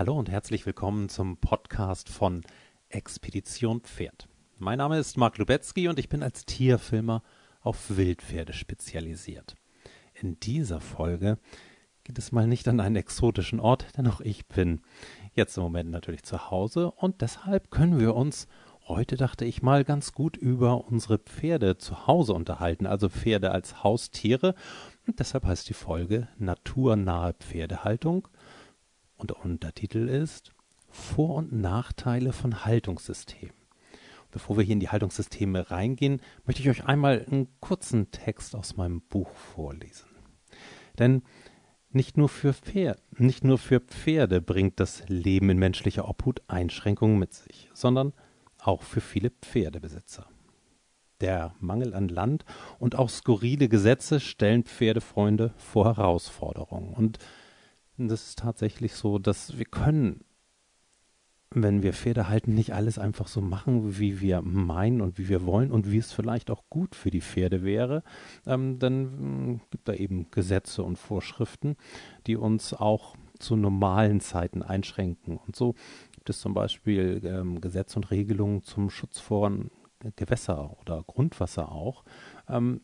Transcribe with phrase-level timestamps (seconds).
[0.00, 2.40] Hallo und herzlich willkommen zum Podcast von
[2.88, 4.30] Expedition Pferd.
[4.56, 7.22] Mein Name ist Mark Lubetzky und ich bin als Tierfilmer
[7.60, 9.56] auf Wildpferde spezialisiert.
[10.14, 11.36] In dieser Folge
[12.04, 14.80] geht es mal nicht an einen exotischen Ort, denn auch ich bin
[15.34, 18.48] jetzt im Moment natürlich zu Hause und deshalb können wir uns
[18.88, 23.84] heute, dachte ich mal, ganz gut über unsere Pferde zu Hause unterhalten, also Pferde als
[23.84, 24.54] Haustiere.
[25.06, 28.28] Und deshalb heißt die Folge Naturnahe Pferdehaltung
[29.20, 30.52] und der Untertitel ist
[30.88, 33.54] Vor- und Nachteile von Haltungssystemen.
[34.30, 38.76] Bevor wir hier in die Haltungssysteme reingehen, möchte ich euch einmal einen kurzen Text aus
[38.76, 40.08] meinem Buch vorlesen.
[40.98, 41.22] Denn
[41.90, 47.18] nicht nur für Pferde, nicht nur für Pferde bringt das Leben in menschlicher Obhut Einschränkungen
[47.18, 48.12] mit sich, sondern
[48.58, 50.28] auch für viele Pferdebesitzer.
[51.20, 52.44] Der Mangel an Land
[52.78, 56.94] und auch skurrile Gesetze stellen Pferdefreunde vor Herausforderungen.
[56.94, 57.18] Und
[58.08, 60.24] das ist tatsächlich so, dass wir können,
[61.50, 65.44] wenn wir Pferde halten, nicht alles einfach so machen, wie wir meinen und wie wir
[65.46, 68.02] wollen und wie es vielleicht auch gut für die Pferde wäre.
[68.46, 71.76] Ähm, dann äh, gibt da eben Gesetze und Vorschriften,
[72.26, 75.38] die uns auch zu normalen Zeiten einschränken.
[75.38, 75.74] Und so
[76.12, 79.50] gibt es zum Beispiel ähm, Gesetze und Regelungen zum Schutz vor
[80.16, 82.04] Gewässer oder Grundwasser auch,
[82.48, 82.80] ähm,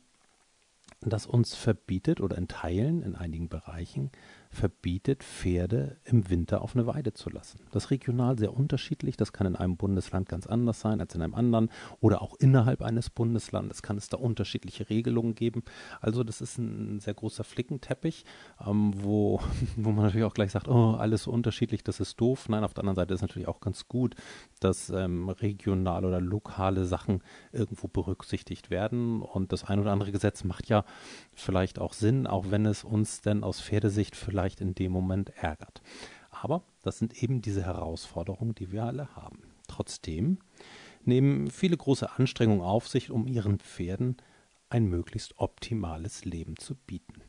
[1.00, 4.10] das uns verbietet oder in Teilen, in einigen Bereichen,
[4.50, 7.61] verbietet, Pferde im Winter auf eine Weide zu lassen.
[7.72, 9.16] Das ist regional sehr unterschiedlich.
[9.16, 12.83] Das kann in einem Bundesland ganz anders sein als in einem anderen oder auch innerhalb
[12.83, 15.62] eines Bundeslandes kann es da unterschiedliche Regelungen geben.
[16.00, 18.25] Also das ist ein sehr großer Flickenteppich,
[18.66, 19.41] ähm, wo,
[19.77, 22.48] wo man natürlich auch gleich sagt, oh, alles so unterschiedlich, das ist doof.
[22.48, 24.14] Nein, auf der anderen Seite ist natürlich auch ganz gut,
[24.60, 27.22] dass ähm, regional oder lokale Sachen
[27.53, 29.22] irgendwo berücksichtigt werden.
[29.22, 30.84] Und das ein oder andere Gesetz macht ja
[31.34, 35.30] vielleicht auch Sinn, auch wenn es uns denn aus Pferdesicht vielleicht vielleicht in dem Moment
[35.30, 35.83] ärgert.
[36.30, 39.42] Aber das sind eben diese Herausforderungen, die wir alle haben.
[39.66, 40.38] Trotzdem
[41.05, 44.16] nehmen viele große Anstrengungen auf sich, um ihren Pferden
[44.69, 47.22] ein möglichst optimales Leben zu bieten.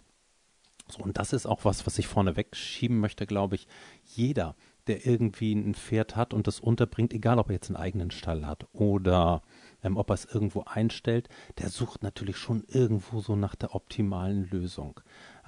[0.88, 3.68] So, und das ist auch was, was ich vorne wegschieben möchte, glaube ich.
[4.04, 4.56] Jeder,
[4.86, 8.46] der irgendwie ein Pferd hat und das unterbringt, egal ob er jetzt einen eigenen Stall
[8.46, 9.42] hat oder
[9.88, 14.50] ähm, ob er es irgendwo einstellt, der sucht natürlich schon irgendwo so nach der optimalen
[14.50, 15.00] Lösung.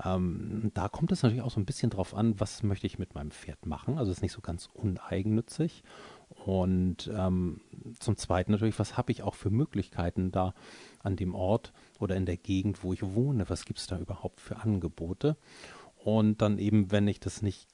[0.03, 3.15] Ähm, da kommt es natürlich auch so ein bisschen drauf an, was möchte ich mit
[3.15, 3.97] meinem Pferd machen.
[3.97, 5.83] Also es ist nicht so ganz uneigennützig.
[6.45, 7.61] Und ähm,
[7.99, 10.53] zum Zweiten natürlich, was habe ich auch für Möglichkeiten da
[11.03, 13.49] an dem Ort oder in der Gegend, wo ich wohne?
[13.49, 15.37] Was gibt es da überhaupt für Angebote?
[15.97, 17.67] Und dann eben, wenn ich das nicht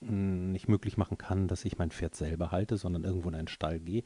[0.00, 3.48] hm, nicht möglich machen kann, dass ich mein Pferd selber halte, sondern irgendwo in einen
[3.48, 4.02] Stall gehe,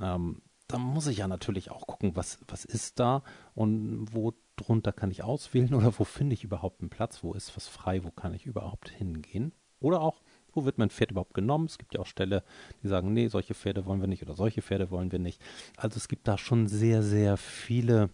[0.00, 3.22] ähm, da muss ich ja natürlich auch gucken, was, was ist da
[3.54, 7.56] und wo drunter kann ich auswählen oder wo finde ich überhaupt einen Platz, wo ist
[7.56, 9.52] was frei, wo kann ich überhaupt hingehen.
[9.78, 10.22] Oder auch,
[10.52, 11.66] wo wird mein Pferd überhaupt genommen?
[11.66, 12.42] Es gibt ja auch Ställe,
[12.82, 15.40] die sagen, nee, solche Pferde wollen wir nicht oder solche Pferde wollen wir nicht.
[15.76, 18.08] Also es gibt da schon sehr, sehr viele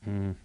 [0.00, 0.36] mh, hm,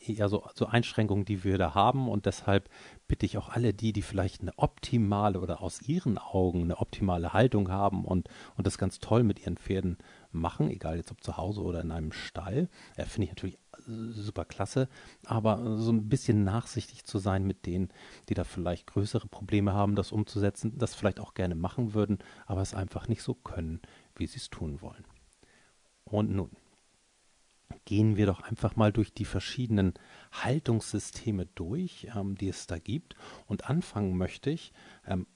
[0.00, 2.08] ja, so, so Einschränkungen, die wir da haben.
[2.08, 2.68] Und deshalb
[3.06, 7.32] bitte ich auch alle die, die vielleicht eine optimale oder aus ihren Augen eine optimale
[7.32, 9.98] Haltung haben und, und das ganz toll mit ihren Pferden
[10.30, 14.44] machen, egal jetzt ob zu Hause oder in einem Stall, äh, finde ich natürlich super
[14.44, 14.88] klasse,
[15.24, 17.88] aber so ein bisschen nachsichtig zu sein mit denen,
[18.28, 22.60] die da vielleicht größere Probleme haben, das umzusetzen, das vielleicht auch gerne machen würden, aber
[22.60, 23.80] es einfach nicht so können,
[24.16, 25.04] wie sie es tun wollen.
[26.04, 26.50] Und nun,
[27.84, 29.94] gehen wir doch einfach mal durch die verschiedenen
[30.32, 33.16] Haltungssysteme durch, ähm, die es da gibt.
[33.46, 34.72] Und anfangen möchte ich
[35.06, 35.26] ähm,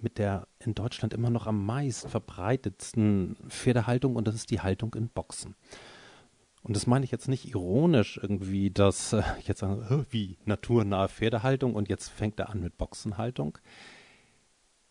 [0.00, 4.94] mit der in Deutschland immer noch am meist verbreitetsten Pferdehaltung und das ist die Haltung
[4.94, 5.54] in Boxen.
[6.62, 11.74] Und das meine ich jetzt nicht ironisch irgendwie, dass äh, jetzt sage, wie naturnahe Pferdehaltung
[11.74, 13.58] und jetzt fängt er an mit Boxenhaltung.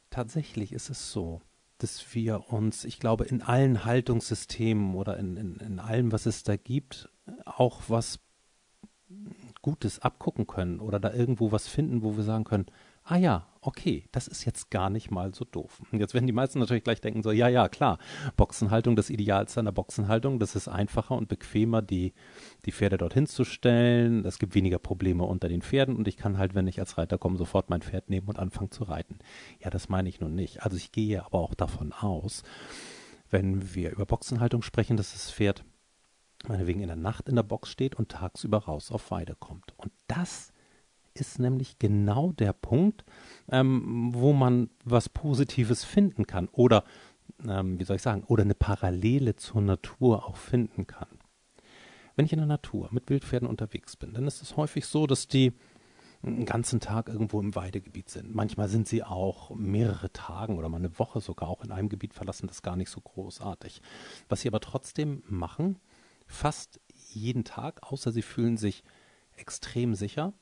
[0.10, 1.42] Tatsächlich ist es so,
[1.78, 6.44] dass wir uns, ich glaube, in allen Haltungssystemen oder in, in, in allem, was es
[6.44, 7.10] da gibt,
[7.46, 8.20] auch was
[9.62, 12.68] Gutes abgucken können oder da irgendwo was finden, wo wir sagen können,
[13.04, 15.82] ah ja, okay, das ist jetzt gar nicht mal so doof.
[15.92, 17.98] Und jetzt werden die meisten natürlich gleich denken so, ja, ja, klar,
[18.38, 22.14] Boxenhaltung, das Idealste an der Boxenhaltung, das ist einfacher und bequemer, die,
[22.66, 24.26] die Pferde dorthin zu stellen.
[24.26, 27.18] Es gibt weniger Probleme unter den Pferden und ich kann halt, wenn ich als Reiter
[27.18, 29.20] komme, sofort mein Pferd nehmen und anfangen zu reiten.
[29.64, 30.64] Ja, das meine ich nun nicht.
[30.64, 32.44] Also ich gehe aber auch davon aus,
[33.30, 35.66] wenn wir über Boxenhaltung sprechen, dass das Pferd
[36.48, 39.74] meinetwegen in der Nacht in der Box steht und tagsüber raus auf Weide kommt.
[39.78, 40.54] Und das
[41.16, 43.06] ist nämlich genau der Punkt,
[43.50, 46.84] ähm, wo man was Positives finden kann oder,
[47.48, 51.08] ähm, wie soll ich sagen, oder eine Parallele zur Natur auch finden kann.
[52.16, 55.28] Wenn ich in der Natur mit Wildpferden unterwegs bin, dann ist es häufig so, dass
[55.28, 55.54] die
[56.24, 58.34] einen ganzen Tag irgendwo im Weidegebiet sind.
[58.34, 62.14] Manchmal sind sie auch mehrere Tagen oder mal eine Woche sogar auch in einem Gebiet
[62.14, 62.48] verlassen.
[62.48, 63.82] Das ist gar nicht so großartig.
[64.28, 65.78] Was sie aber trotzdem machen,
[66.26, 66.80] fast
[67.14, 68.84] jeden Tag, außer sie fühlen sich
[69.36, 70.34] extrem sicher,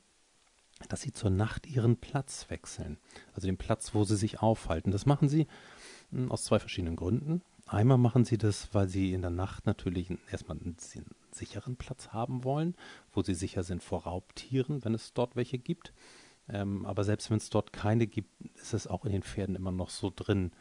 [0.88, 2.98] dass sie zur Nacht ihren Platz wechseln.
[3.34, 4.90] Also den Platz, wo sie sich aufhalten.
[4.90, 5.46] Das machen sie
[6.10, 7.42] hm, aus zwei verschiedenen Gründen.
[7.66, 10.76] Einmal machen sie das, weil sie in der Nacht natürlich erstmal einen
[11.30, 12.74] sicheren Platz haben wollen,
[13.12, 15.92] wo sie sicher sind vor Raubtieren, wenn es dort welche gibt.
[16.48, 19.72] Ähm, aber selbst wenn es dort keine gibt, ist es auch in den Pferden immer
[19.72, 20.52] noch so drin,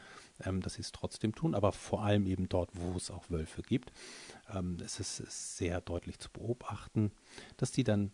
[0.46, 1.56] ähm, dass sie es trotzdem tun.
[1.56, 3.92] Aber vor allem eben dort, wo es auch Wölfe gibt,
[4.54, 7.12] ähm, es ist, ist sehr deutlich zu beobachten,
[7.58, 8.12] dass die dann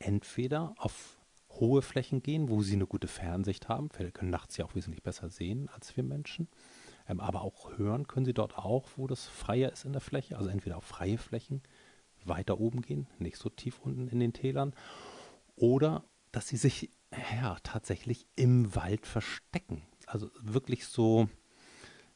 [0.00, 1.18] entweder auf
[1.50, 3.90] hohe Flächen gehen, wo sie eine gute Fernsicht haben.
[3.90, 6.48] Pferde können nachts ja auch wesentlich besser sehen als wir Menschen.
[7.08, 10.36] Ähm, aber auch hören können sie dort auch, wo das freier ist in der Fläche.
[10.36, 11.62] Also entweder auf freie Flächen
[12.24, 14.74] weiter oben gehen, nicht so tief unten in den Tälern.
[15.56, 16.90] Oder dass sie sich
[17.32, 19.82] ja tatsächlich im Wald verstecken.
[20.06, 21.28] Also wirklich so,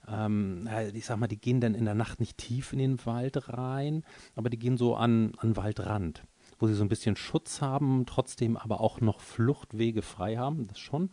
[0.07, 3.49] ähm, ich sag mal, die gehen dann in der Nacht nicht tief in den Wald
[3.49, 4.05] rein,
[4.35, 6.23] aber die gehen so an, an Waldrand
[6.65, 10.79] wo sie so ein bisschen Schutz haben, trotzdem aber auch noch Fluchtwege frei haben, das
[10.79, 11.11] schon.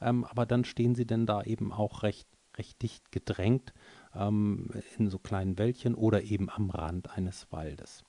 [0.00, 3.74] Ähm, aber dann stehen sie denn da eben auch recht, recht dicht gedrängt
[4.14, 8.02] ähm, in so kleinen Wäldchen oder eben am Rand eines Waldes.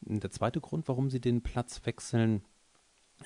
[0.00, 2.42] Der zweite Grund, warum sie den Platz wechseln,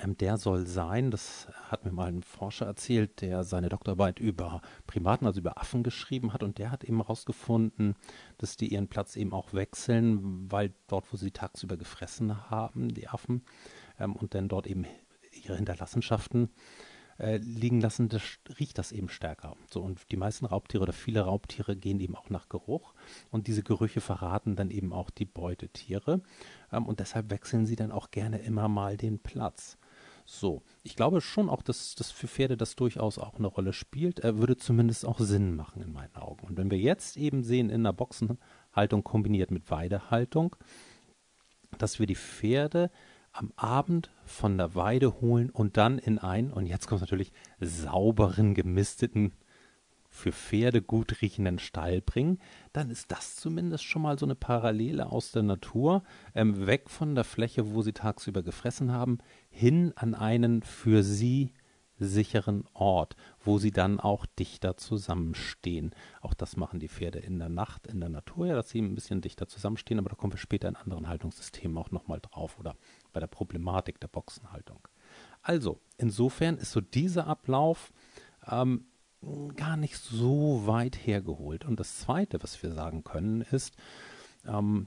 [0.01, 4.61] ähm, der soll sein, das hat mir mal ein Forscher erzählt, der seine Doktorarbeit über
[4.87, 7.95] Primaten, also über Affen geschrieben hat und der hat eben herausgefunden,
[8.39, 13.09] dass die ihren Platz eben auch wechseln, weil dort, wo sie tagsüber gefressen haben, die
[13.09, 13.43] Affen,
[13.99, 14.87] ähm, und dann dort eben
[15.45, 16.51] ihre Hinterlassenschaften
[17.19, 18.23] äh, liegen lassen, das
[18.59, 19.57] riecht das eben stärker.
[19.71, 22.95] So, und die meisten Raubtiere oder viele Raubtiere gehen eben auch nach Geruch
[23.31, 26.23] und diese Gerüche verraten dann eben auch die Beutetiere
[26.73, 29.79] ähm, und deshalb wechseln sie dann auch gerne immer mal den Platz.
[30.27, 34.21] So, ich glaube schon auch, dass das für Pferde das durchaus auch eine Rolle spielt.
[34.21, 36.47] Er würde zumindest auch Sinn machen in meinen Augen.
[36.47, 40.57] Und wenn wir jetzt eben sehen in der Boxenhaltung kombiniert mit Weidehaltung,
[41.77, 42.91] dass wir die Pferde
[43.33, 48.55] am Abend von der Weide holen und dann in einen, und jetzt kommt natürlich, sauberen,
[48.55, 49.33] gemisteten
[50.15, 52.39] für Pferde gut riechenden Stall bringen,
[52.73, 56.05] dann ist das zumindest schon mal so eine Parallele aus der Natur,
[56.37, 59.19] ähm, weg von der Fläche, wo sie tagsüber gefressen haben,
[59.51, 61.53] hin an einen für sie
[61.99, 65.95] sicheren Ort, wo sie dann auch dichter zusammenstehen.
[66.21, 68.95] Auch das machen die Pferde in der Nacht, in der Natur, ja, dass sie ein
[68.95, 72.77] bisschen dichter zusammenstehen, aber da kommen wir später in anderen Haltungssystemen auch nochmal drauf oder
[73.13, 74.87] bei der Problematik der Boxenhaltung.
[75.43, 77.93] Also, insofern ist so dieser Ablauf
[78.49, 78.87] ähm,
[79.57, 81.65] gar nicht so weit hergeholt.
[81.65, 83.75] Und das Zweite, was wir sagen können, ist,
[84.47, 84.87] ähm,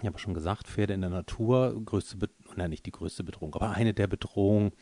[0.00, 2.28] ich habe schon gesagt, Pferde in der Natur, größte, Be
[2.68, 4.72] nicht die größte Bedrohung, aber eine der Bedrohungen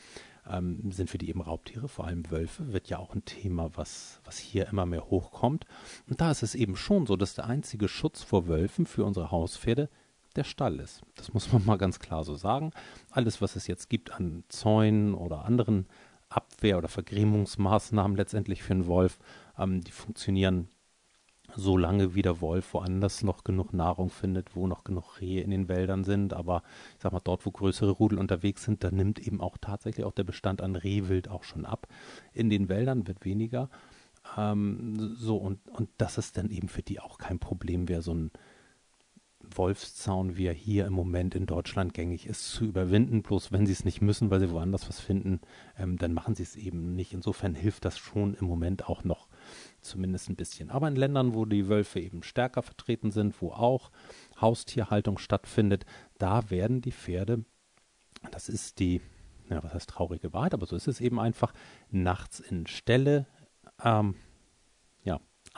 [0.48, 4.20] ähm, sind für die eben Raubtiere, vor allem Wölfe, wird ja auch ein Thema, was,
[4.24, 5.64] was hier immer mehr hochkommt.
[6.08, 9.30] Und da ist es eben schon so, dass der einzige Schutz vor Wölfen für unsere
[9.30, 9.88] Hauspferde
[10.36, 11.02] der Stall ist.
[11.16, 12.70] Das muss man mal ganz klar so sagen.
[13.10, 15.86] Alles, was es jetzt gibt an Zäunen oder anderen
[16.28, 19.18] Abwehr- oder Vergrämungsmaßnahmen letztendlich für einen Wolf,
[19.58, 20.68] ähm, die funktionieren
[21.54, 25.50] so lange wie der Wolf woanders noch genug Nahrung findet, wo noch genug Rehe in
[25.50, 26.34] den Wäldern sind.
[26.34, 26.62] Aber
[26.96, 30.12] ich sag mal, dort, wo größere Rudel unterwegs sind, da nimmt eben auch tatsächlich auch
[30.12, 31.86] der Bestand an Rehwild auch schon ab.
[32.32, 33.70] In den Wäldern wird weniger.
[34.36, 38.12] Ähm, so, und, und das ist dann eben für die auch kein Problem, wer so
[38.14, 38.30] ein
[39.54, 43.22] Wolfszaun, wie er hier im Moment in Deutschland gängig ist, zu überwinden.
[43.22, 45.40] Bloß wenn sie es nicht müssen, weil sie woanders was finden,
[45.78, 47.12] ähm, dann machen sie es eben nicht.
[47.12, 49.28] Insofern hilft das schon im Moment auch noch
[49.80, 50.70] zumindest ein bisschen.
[50.70, 53.90] Aber in Ländern, wo die Wölfe eben stärker vertreten sind, wo auch
[54.40, 55.86] Haustierhaltung stattfindet,
[56.18, 57.44] da werden die Pferde,
[58.30, 59.00] das ist die,
[59.48, 61.52] ja, was heißt traurige Wahrheit, aber so ist es eben einfach,
[61.90, 63.26] nachts in Ställe
[63.82, 64.14] ähm,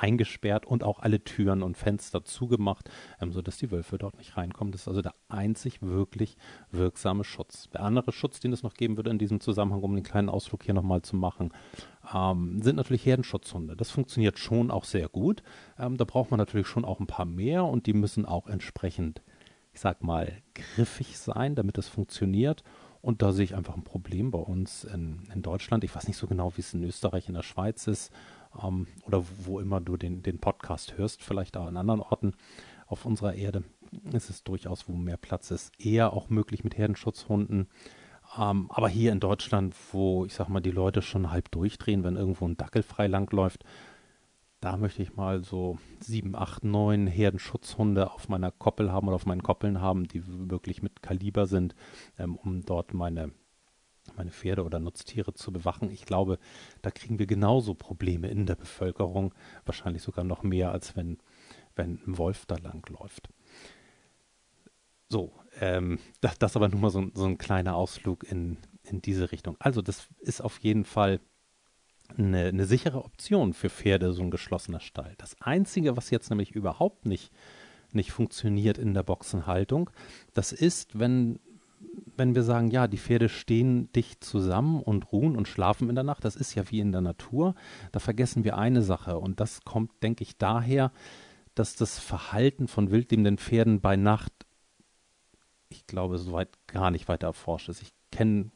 [0.00, 2.90] eingesperrt und auch alle Türen und Fenster zugemacht,
[3.20, 4.72] ähm, sodass die Wölfe dort nicht reinkommen.
[4.72, 6.36] Das ist also der einzig wirklich
[6.70, 7.68] wirksame Schutz.
[7.70, 10.64] Der andere Schutz, den es noch geben würde in diesem Zusammenhang, um den kleinen Ausflug
[10.64, 11.52] hier nochmal zu machen,
[12.14, 13.76] ähm, sind natürlich Herdenschutzhunde.
[13.76, 15.42] Das funktioniert schon auch sehr gut.
[15.78, 19.20] Ähm, da braucht man natürlich schon auch ein paar mehr und die müssen auch entsprechend,
[19.74, 22.62] ich sag mal, griffig sein, damit es funktioniert.
[23.02, 25.84] Und da sehe ich einfach ein Problem bei uns in, in Deutschland.
[25.84, 28.12] Ich weiß nicht so genau, wie es in Österreich, in der Schweiz ist
[28.62, 32.34] ähm, oder wo immer du den, den Podcast hörst, vielleicht auch an anderen Orten
[32.86, 33.64] auf unserer Erde,
[34.12, 37.68] ist es durchaus, wo mehr Platz ist, eher auch möglich mit Herdenschutzhunden.
[38.38, 42.16] Ähm, aber hier in Deutschland, wo ich sag mal, die Leute schon halb durchdrehen, wenn
[42.16, 43.64] irgendwo ein Dackel frei langläuft,
[44.60, 49.26] da möchte ich mal so sieben, acht, neun Herdenschutzhunde auf meiner Koppel haben oder auf
[49.26, 51.74] meinen Koppeln haben, die wirklich mit Kaliber sind,
[52.18, 53.32] ähm, um dort meine
[54.16, 55.90] meine Pferde oder Nutztiere zu bewachen.
[55.90, 56.38] Ich glaube,
[56.82, 61.18] da kriegen wir genauso Probleme in der Bevölkerung, wahrscheinlich sogar noch mehr, als wenn,
[61.76, 63.30] wenn ein Wolf da langläuft.
[65.08, 69.32] So, ähm, das, das aber nur mal so, so ein kleiner Ausflug in, in diese
[69.32, 69.56] Richtung.
[69.58, 71.20] Also, das ist auf jeden Fall
[72.16, 75.14] eine, eine sichere Option für Pferde, so ein geschlossener Stall.
[75.18, 77.32] Das Einzige, was jetzt nämlich überhaupt nicht,
[77.92, 79.90] nicht funktioniert in der Boxenhaltung,
[80.32, 81.40] das ist, wenn,
[82.16, 86.04] wenn wir sagen, ja, die Pferde stehen dicht zusammen und ruhen und schlafen in der
[86.04, 87.54] Nacht, das ist ja wie in der Natur,
[87.92, 90.92] da vergessen wir eine Sache und das kommt, denke ich, daher,
[91.54, 94.32] dass das Verhalten von wildlebenden Pferden bei Nacht,
[95.68, 97.82] ich glaube, soweit gar nicht weiter erforscht ist.
[97.82, 98.50] Ich kenne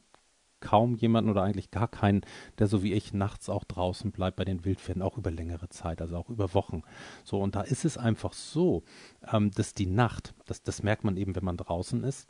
[0.59, 2.21] kaum jemanden oder eigentlich gar keinen,
[2.57, 6.01] der so wie ich nachts auch draußen bleibt bei den Wildpferden, auch über längere Zeit,
[6.01, 6.81] also auch über Wochen.
[7.23, 8.83] So, und da ist es einfach so,
[9.31, 12.27] ähm, dass die Nacht, das, das merkt man eben, wenn man draußen ist,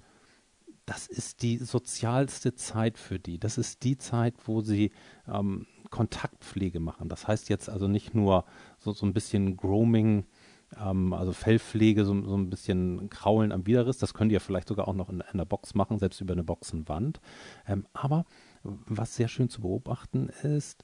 [0.85, 3.39] das ist die sozialste Zeit für die.
[3.39, 4.91] Das ist die Zeit, wo sie
[5.27, 7.09] ähm, Kontaktpflege machen.
[7.09, 8.45] Das heißt jetzt also nicht nur
[8.77, 10.25] so, so ein bisschen Grooming,
[10.79, 13.97] ähm, also Fellpflege, so, so, ein bisschen Kraulen am Widerriss.
[13.97, 16.43] Das könnt ihr vielleicht sogar auch noch in, in einer Box machen, selbst über eine
[16.43, 17.19] Boxenwand.
[17.67, 18.25] Ähm, aber
[18.63, 20.83] was sehr schön zu beobachten ist,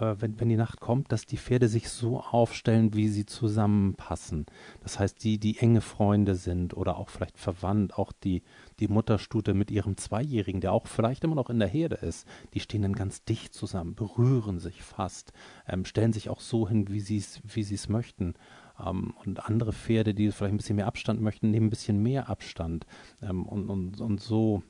[0.00, 4.46] wenn, wenn die Nacht kommt, dass die Pferde sich so aufstellen, wie sie zusammenpassen.
[4.82, 8.42] Das heißt, die, die enge Freunde sind oder auch vielleicht verwandt, auch die,
[8.78, 12.60] die Mutterstute mit ihrem Zweijährigen, der auch vielleicht immer noch in der Herde ist, die
[12.60, 15.32] stehen dann ganz dicht zusammen, berühren sich fast,
[15.68, 18.34] ähm, stellen sich auch so hin, wie sie es wie sie's möchten.
[18.84, 22.28] Ähm, und andere Pferde, die vielleicht ein bisschen mehr Abstand möchten, nehmen ein bisschen mehr
[22.28, 22.86] Abstand.
[23.22, 24.62] Ähm, und, und, und so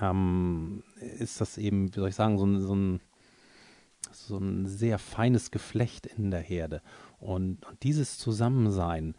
[0.00, 3.00] ähm, ist das eben, wie soll ich sagen, so so ein
[4.12, 6.82] so ein sehr feines Geflecht in der Herde.
[7.18, 9.14] Und, und dieses Zusammensein,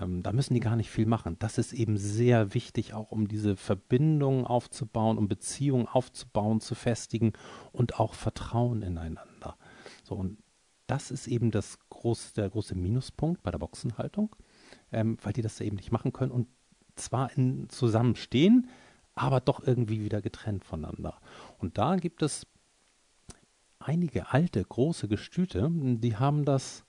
[0.00, 1.36] ähm, da müssen die gar nicht viel machen.
[1.38, 7.32] Das ist eben sehr wichtig, auch um diese Verbindungen aufzubauen, um Beziehungen aufzubauen, zu festigen
[7.72, 9.56] und auch Vertrauen ineinander.
[10.02, 10.38] So, und
[10.86, 14.34] das ist eben das große, der große Minuspunkt bei der Boxenhaltung,
[14.92, 16.48] ähm, weil die das eben nicht machen können und
[16.96, 18.68] zwar in, zusammenstehen,
[19.14, 21.20] aber doch irgendwie wieder getrennt voneinander.
[21.58, 22.46] Und da gibt es
[23.84, 26.84] einige alte, große Gestüte, die haben das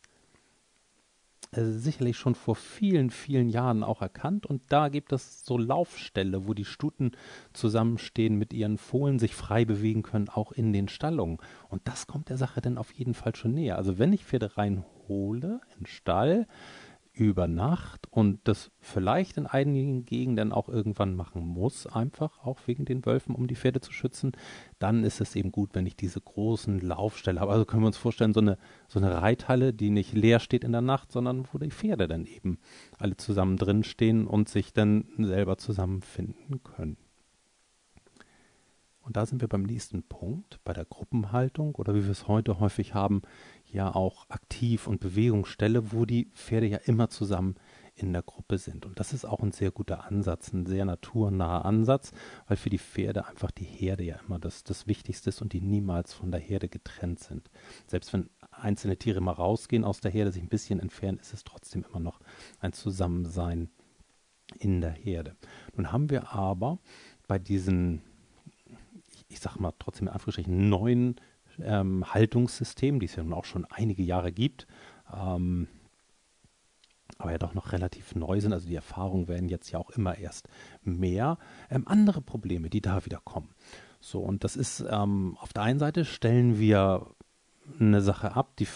[1.51, 4.45] äh, sicherlich schon vor vielen, vielen Jahren auch erkannt.
[4.45, 7.11] Und da gibt es so Laufställe, wo die Stuten
[7.53, 11.37] zusammenstehen mit ihren Fohlen, sich frei bewegen können, auch in den Stallungen.
[11.69, 13.77] Und das kommt der Sache dann auf jeden Fall schon näher.
[13.77, 16.47] Also wenn ich Pferde reinhole in den Stall,
[17.15, 22.85] über Nacht und das vielleicht in einigen Gegenden auch irgendwann machen muss, einfach auch wegen
[22.85, 24.33] den Wölfen, um die Pferde zu schützen,
[24.79, 27.51] dann ist es eben gut, wenn ich diese großen Laufstelle habe.
[27.51, 28.57] Also können wir uns vorstellen, so eine,
[28.87, 32.25] so eine Reithalle, die nicht leer steht in der Nacht, sondern wo die Pferde dann
[32.25, 32.59] eben
[32.99, 36.97] alle zusammen drin stehen und sich dann selber zusammenfinden können.
[39.05, 42.59] Und da sind wir beim nächsten Punkt, bei der Gruppenhaltung oder wie wir es heute
[42.59, 43.21] häufig haben,
[43.71, 47.55] ja auch Aktiv- und Bewegungsstelle, wo die Pferde ja immer zusammen
[47.93, 48.85] in der Gruppe sind.
[48.85, 52.13] Und das ist auch ein sehr guter Ansatz, ein sehr naturnaher Ansatz,
[52.47, 55.61] weil für die Pferde einfach die Herde ja immer das, das Wichtigste ist und die
[55.61, 57.49] niemals von der Herde getrennt sind.
[57.85, 61.43] Selbst wenn einzelne Tiere mal rausgehen aus der Herde, sich ein bisschen entfernen, ist es
[61.43, 62.19] trotzdem immer noch
[62.59, 63.69] ein Zusammensein
[64.59, 65.35] in der Herde.
[65.75, 66.79] Nun haben wir aber
[67.27, 68.01] bei diesen,
[69.35, 71.15] ich, sag mal trotzdem in Anführungsstrichen, neuen
[71.59, 74.67] ähm, Haltungssystem, die es ja nun auch schon einige Jahre gibt,
[75.13, 75.67] ähm,
[77.17, 78.51] aber ja doch noch relativ neu sind.
[78.51, 80.49] Also die Erfahrungen werden jetzt ja auch immer erst
[80.83, 81.37] mehr.
[81.69, 83.49] Ähm, andere Probleme, die da wieder kommen.
[83.99, 87.07] So, und das ist ähm, auf der einen Seite stellen wir
[87.79, 88.67] eine Sache ab, die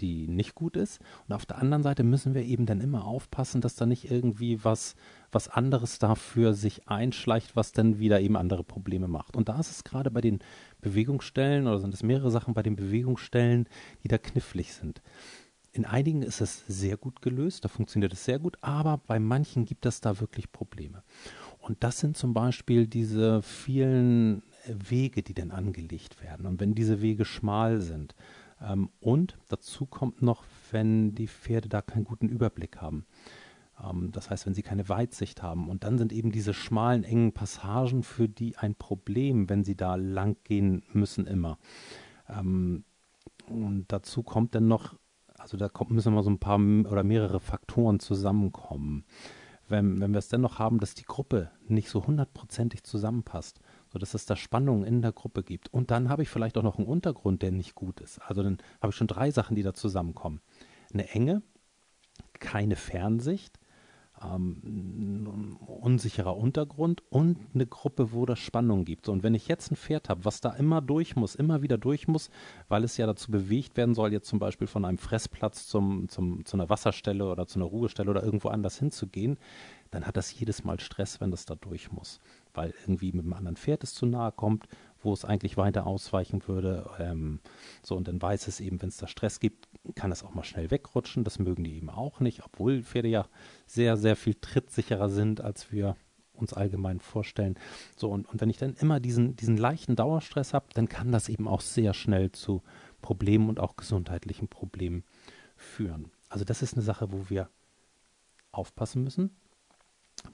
[0.00, 1.00] die nicht gut ist.
[1.28, 4.64] Und auf der anderen Seite müssen wir eben dann immer aufpassen, dass da nicht irgendwie
[4.64, 4.96] was,
[5.32, 9.36] was anderes dafür sich einschleicht, was dann wieder eben andere Probleme macht.
[9.36, 10.40] Und da ist es gerade bei den
[10.80, 13.66] Bewegungsstellen oder sind es mehrere Sachen bei den Bewegungsstellen,
[14.02, 15.02] die da knifflig sind.
[15.72, 19.66] In einigen ist es sehr gut gelöst, da funktioniert es sehr gut, aber bei manchen
[19.66, 21.04] gibt es da wirklich Probleme.
[21.60, 26.46] Und das sind zum Beispiel diese vielen Wege, die dann angelegt werden.
[26.46, 28.14] Und wenn diese Wege schmal sind,
[28.62, 33.06] ähm, und dazu kommt noch, wenn die Pferde da keinen guten Überblick haben.
[33.82, 35.68] Ähm, das heißt, wenn sie keine Weitsicht haben.
[35.68, 39.96] Und dann sind eben diese schmalen, engen Passagen für die ein Problem, wenn sie da
[39.96, 41.58] lang gehen müssen immer.
[42.28, 42.84] Ähm,
[43.48, 44.94] und dazu kommt dann noch,
[45.38, 49.04] also da kommt, müssen mal so ein paar oder mehrere Faktoren zusammenkommen.
[49.68, 53.60] Wenn, wenn wir es dennoch haben, dass die Gruppe nicht so hundertprozentig zusammenpasst,
[53.92, 55.72] sodass es da Spannungen in der Gruppe gibt.
[55.72, 58.20] Und dann habe ich vielleicht auch noch einen Untergrund, der nicht gut ist.
[58.20, 60.40] Also dann habe ich schon drei Sachen, die da zusammenkommen.
[60.92, 61.42] Eine Enge,
[62.38, 63.60] keine Fernsicht
[64.22, 69.06] ähm, unsicherer Untergrund und eine Gruppe, wo das Spannung gibt.
[69.06, 71.78] So, und wenn ich jetzt ein Pferd habe, was da immer durch muss, immer wieder
[71.78, 72.30] durch muss,
[72.68, 76.44] weil es ja dazu bewegt werden soll, jetzt zum Beispiel von einem Fressplatz zum, zum,
[76.44, 79.38] zu einer Wasserstelle oder zu einer Ruhestelle oder irgendwo anders hinzugehen,
[79.90, 82.20] dann hat das jedes Mal Stress, wenn das da durch muss.
[82.54, 84.66] Weil irgendwie mit einem anderen Pferd es zu nahe kommt,
[85.02, 86.90] wo es eigentlich weiter ausweichen würde.
[86.98, 87.40] Ähm,
[87.82, 90.44] so, und dann weiß es eben, wenn es da Stress gibt, kann es auch mal
[90.44, 91.24] schnell wegrutschen.
[91.24, 93.26] Das mögen die eben auch nicht, obwohl Pferde ja
[93.66, 95.96] sehr, sehr viel trittsicherer sind, als wir
[96.34, 97.58] uns allgemein vorstellen.
[97.96, 101.28] So, und, und wenn ich dann immer diesen, diesen leichten Dauerstress habe, dann kann das
[101.28, 102.62] eben auch sehr schnell zu
[103.02, 105.04] Problemen und auch gesundheitlichen Problemen
[105.56, 106.10] führen.
[106.28, 107.48] Also das ist eine Sache, wo wir
[108.52, 109.30] aufpassen müssen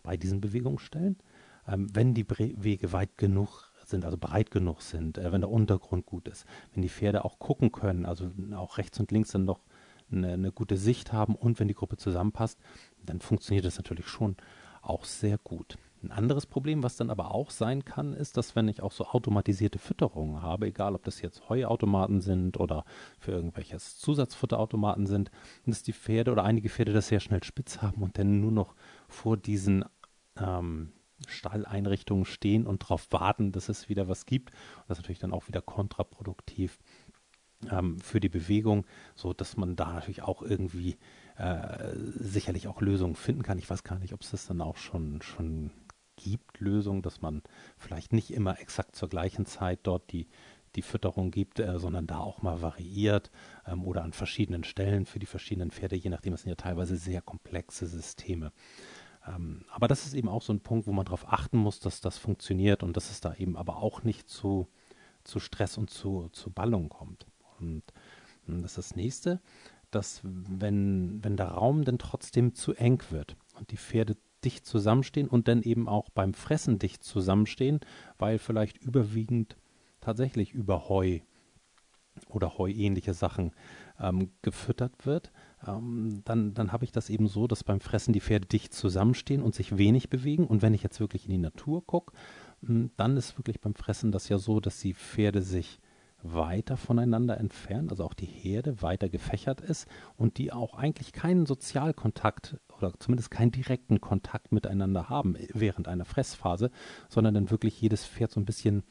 [0.03, 1.17] bei diesen Bewegungsstellen.
[1.67, 5.51] Ähm, wenn die Bre Wege weit genug sind, also breit genug sind, äh, wenn der
[5.51, 9.45] Untergrund gut ist, wenn die Pferde auch gucken können, also auch rechts und links dann
[9.45, 9.61] noch
[10.11, 12.59] eine, eine gute Sicht haben und wenn die Gruppe zusammenpasst,
[13.05, 14.37] dann funktioniert das natürlich schon
[14.83, 15.79] auch sehr gut.
[16.03, 19.07] Ein anderes Problem, was dann aber auch sein kann, ist, dass wenn ich auch so
[19.07, 22.85] automatisierte Fütterungen habe, egal ob das jetzt Heuautomaten sind oder
[23.19, 25.31] für irgendwelches Zusatzfutterautomaten sind,
[25.65, 28.77] dass die Pferde oder einige Pferde das sehr schnell spitz haben und dann nur noch
[29.09, 29.85] vor diesen
[30.37, 30.93] ähm,
[31.27, 34.51] Stalleinrichtungen stehen und darauf warten, dass es wieder was gibt.
[34.51, 36.79] Und das ist natürlich dann auch wieder kontraproduktiv
[37.71, 40.97] ähm, für die Bewegung, so dass man da natürlich auch irgendwie
[41.37, 43.59] äh, sicherlich auch Lösungen finden kann.
[43.59, 45.71] Ich weiß gar nicht, ob es das dann auch schon, schon
[46.17, 47.43] gibt, Lösungen, dass man
[47.77, 50.29] vielleicht nicht immer exakt zur gleichen Zeit dort die,
[50.75, 53.31] die Fütterung gibt, äh, sondern da auch mal variiert
[53.67, 56.97] ähm, oder an verschiedenen Stellen für die verschiedenen Pferde, je nachdem, es sind ja teilweise
[56.97, 58.53] sehr komplexe Systeme.
[59.27, 62.01] Ähm, aber das ist eben auch so ein Punkt, wo man darauf achten muss, dass
[62.01, 64.69] das funktioniert und dass es da eben aber auch nicht zu,
[65.25, 67.27] zu Stress und zu, zu Ballung kommt.
[67.59, 67.83] Und,
[68.47, 69.41] hm, das ist das nächste,
[69.91, 75.29] dass wenn, wenn der Raum dann trotzdem zu eng wird und die Pferde dicht zusammenstehen
[75.29, 77.81] und dann eben auch beim Fressen dicht zusammenstehen,
[78.19, 79.57] weil vielleicht überwiegend
[80.01, 81.21] tatsächlich über Heu
[82.29, 83.53] oder heuähnliche Sachen
[83.99, 85.33] ähm, gefüttert wird,
[85.67, 89.43] ähm, dann, dann habe ich das eben so, dass beim Fressen die Pferde dicht zusammenstehen
[89.43, 90.47] und sich wenig bewegen.
[90.47, 92.13] Und wenn ich jetzt wirklich in die Natur gucke,
[92.65, 95.81] hm, dann ist wirklich beim Fressen das ja so, dass die Pferde sich
[96.23, 101.47] weiter voneinander entfernen, also auch die Herde weiter gefächert ist und die auch eigentlich keinen
[101.47, 106.71] Sozialkontakt oder zumindest keinen direkten Kontakt miteinander haben während einer Fressphase,
[107.09, 108.83] sondern dann wirklich jedes Pferd so ein bisschen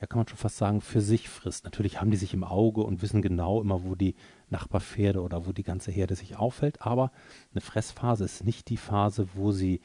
[0.00, 1.64] ja, kann man schon fast sagen, für sich frisst.
[1.64, 4.14] Natürlich haben die sich im Auge und wissen genau immer, wo die
[4.50, 7.12] Nachbarpferde oder wo die ganze Herde sich auffällt, aber
[7.52, 9.80] eine Fressphase ist nicht die Phase, wo sie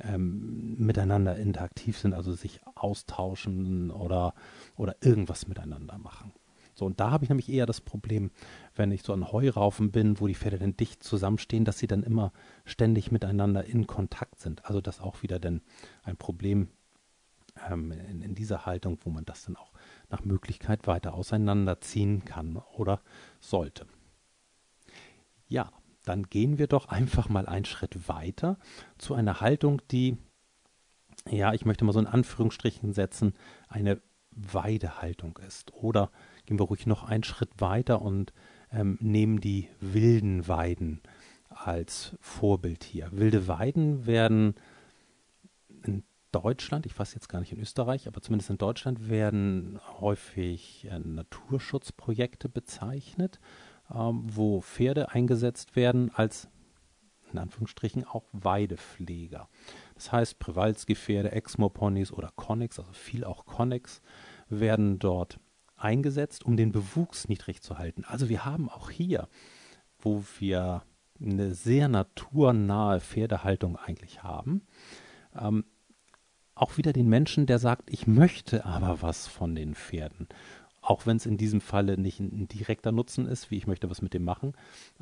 [0.00, 4.34] ähm, miteinander interaktiv sind, also sich austauschen oder,
[4.76, 6.32] oder irgendwas miteinander machen.
[6.74, 8.30] So, und da habe ich nämlich eher das Problem,
[8.74, 12.02] wenn ich so an Heuraufen bin, wo die Pferde dann dicht zusammenstehen, dass sie dann
[12.02, 12.32] immer
[12.64, 14.64] ständig miteinander in Kontakt sind.
[14.64, 15.60] Also das auch wieder dann
[16.04, 16.68] ein Problem
[17.68, 19.72] ähm, in, in, dieser Haltung, wo man das dann auch
[20.08, 23.00] nach Möglichkeit weiter auseinanderziehen kann oder
[23.40, 23.86] sollte.
[25.50, 25.72] Ja,
[26.04, 28.56] dann gehen wir doch einfach mal einen Schritt weiter
[28.98, 30.16] zu einer Haltung, die,
[31.28, 33.34] ja, ich möchte mal so in Anführungsstrichen setzen,
[33.68, 35.74] eine Weidehaltung ist.
[35.74, 36.10] Oder
[36.46, 38.32] gehen wir ruhig noch einen Schritt weiter und
[38.70, 41.02] ähm, nehmen die wilden Weiden
[41.48, 43.08] als Vorbild hier.
[43.10, 44.54] Wilde Weiden werden
[45.82, 50.86] in Deutschland, ich weiß jetzt gar nicht in Österreich, aber zumindest in Deutschland werden häufig
[50.88, 53.40] äh, Naturschutzprojekte bezeichnet,
[53.92, 56.48] wo Pferde eingesetzt werden als
[57.32, 59.48] in Anführungsstrichen auch Weidepfleger.
[59.94, 64.02] Das heißt, Przewalski-Pferde, Exmoor-Ponys oder Connex, also viel auch Connex,
[64.48, 65.38] werden dort
[65.76, 68.04] eingesetzt, um den Bewuchs niedrig zu halten.
[68.04, 69.28] Also wir haben auch hier,
[69.98, 70.82] wo wir
[71.20, 74.62] eine sehr naturnahe Pferdehaltung eigentlich haben,
[75.38, 75.64] ähm,
[76.54, 80.28] auch wieder den Menschen, der sagt, ich möchte aber was von den Pferden.
[80.80, 83.90] Auch wenn es in diesem Falle nicht ein, ein, direkter Nutzen ist, wie ich möchte
[83.90, 84.54] was mit dem machen,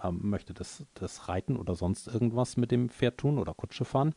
[0.03, 4.15] ähm, möchte das, das Reiten oder sonst irgendwas mit dem Pferd tun oder Kutsche fahren,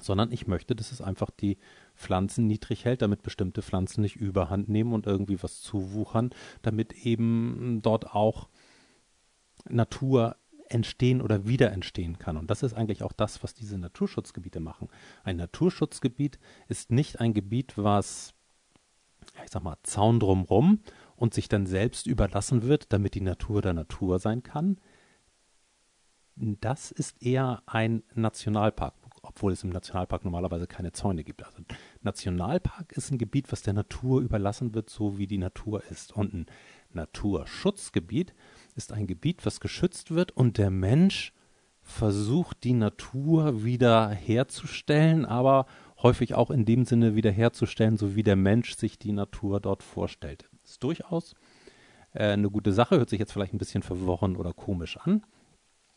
[0.00, 1.58] sondern ich möchte, dass es einfach die
[1.94, 6.30] Pflanzen niedrig hält, damit bestimmte Pflanzen nicht überhand nehmen und irgendwie was zuwuchern,
[6.62, 8.48] damit eben dort auch
[9.68, 10.36] Natur
[10.70, 12.36] entstehen oder wieder entstehen kann.
[12.36, 14.88] Und das ist eigentlich auch das, was diese Naturschutzgebiete machen.
[15.24, 18.34] Ein Naturschutzgebiet ist nicht ein Gebiet, was,
[19.48, 20.80] ich sag mal, Zaun drumrum
[21.16, 24.78] und sich dann selbst überlassen wird, damit die Natur der Natur sein kann.
[26.36, 31.42] Das ist eher ein Nationalpark, obwohl es im Nationalpark normalerweise keine Zäune gibt.
[31.42, 31.62] Also
[32.02, 36.14] Nationalpark ist ein Gebiet, was der Natur überlassen wird, so wie die Natur ist.
[36.14, 36.46] Und ein
[36.92, 38.34] Naturschutzgebiet
[38.76, 41.32] ist ein Gebiet, was geschützt wird und der Mensch
[41.80, 45.64] versucht, die Natur wieder herzustellen, aber
[46.02, 50.48] häufig auch in dem Sinne wiederherzustellen, so wie der Mensch sich die Natur dort vorstellt.
[50.62, 51.34] Das ist durchaus
[52.12, 55.22] äh, eine gute Sache, hört sich jetzt vielleicht ein bisschen verworren oder komisch an.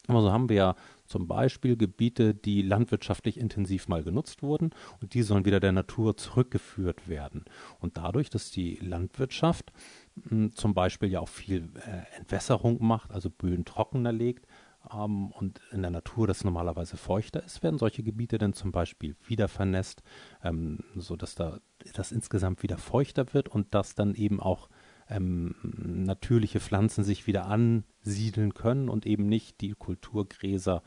[0.07, 5.13] Aber so haben wir ja zum Beispiel Gebiete, die landwirtschaftlich intensiv mal genutzt wurden und
[5.13, 7.45] die sollen wieder der Natur zurückgeführt werden.
[7.79, 9.71] Und dadurch, dass die Landwirtschaft
[10.15, 14.47] mh, hm, zum Beispiel ja auch viel äh, Entwässerung macht, also Böden trockener legt,
[14.93, 19.15] ähm, und in der Natur das normalerweise feuchter ist, werden solche Gebiete dann zum Beispiel
[19.25, 20.03] wieder vernässt,
[20.43, 21.59] ähm, sodass da
[21.93, 24.69] das insgesamt wieder feuchter wird und dass dann eben auch
[25.09, 30.83] ähm, natürliche Pflanzen sich wieder ansiedeln können und eben nicht die Kulturgräser,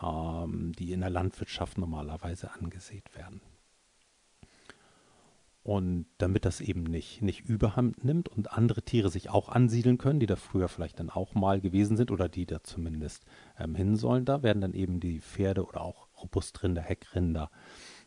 [0.00, 3.40] ähm, die in der Landwirtschaft normalerweise angesät werden.
[5.70, 10.18] Und damit das eben nicht, nicht überhand nimmt und andere Tiere sich auch ansiedeln können,
[10.18, 13.24] die da früher vielleicht dann auch mal gewesen sind oder die da zumindest
[13.56, 17.52] ähm, hin sollen, da werden dann eben die Pferde oder auch Robustrinder, Heckrinder,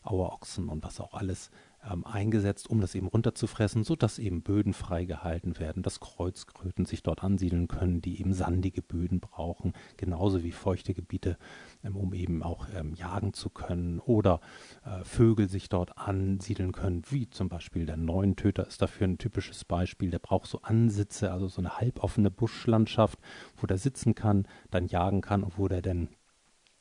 [0.02, 1.52] Auerochsen und was auch alles
[1.90, 7.24] ähm, eingesetzt, um das eben runterzufressen, sodass eben Böden freigehalten werden, dass Kreuzkröten sich dort
[7.24, 11.38] ansiedeln können, die eben sandige Böden brauchen, genauso wie feuchte Gebiete,
[11.84, 14.42] ähm, um eben auch ähm, jagen zu können oder
[14.86, 19.66] äh, Vögel sich dort ansiedeln können, wie zum Beispiel der Neuntöter ist dafür ein typisches
[19.66, 20.10] Beispiel.
[20.10, 23.20] Der braucht so Ansitze, also so eine halboffene Buschlandschaft,
[23.58, 26.10] wo der sitzen kann, dann jagen kann und wo der dann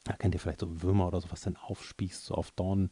[0.05, 2.91] da kennt ihr vielleicht so Würmer oder sowas dann aufspießt, so auf Dornen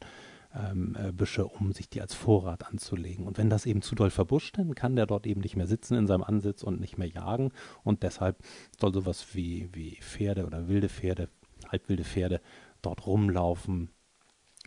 [0.55, 3.25] ähm, äh, Büsche, um sich die als Vorrat anzulegen.
[3.25, 5.95] Und wenn das eben zu doll verbuscht, dann kann der dort eben nicht mehr sitzen
[5.95, 7.51] in seinem Ansitz und nicht mehr jagen.
[7.83, 8.37] Und deshalb
[8.79, 11.29] soll sowas wie, wie Pferde oder wilde Pferde,
[11.69, 12.41] halbwilde Pferde
[12.81, 13.89] dort rumlaufen